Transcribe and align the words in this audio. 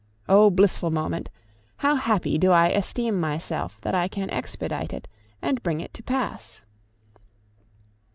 Oh, 0.27 0.49
blissful 0.49 0.89
moment! 0.89 1.29
how 1.77 1.93
happy 1.93 2.39
do 2.39 2.49
I 2.49 2.69
esteem 2.69 3.19
myself 3.19 3.79
that 3.81 3.93
I 3.93 4.07
can 4.07 4.31
expedite 4.31 4.93
it 4.93 5.07
and 5.43 5.61
bring 5.61 5.79
it 5.79 5.93
to 5.93 6.01
pass! 6.01 6.61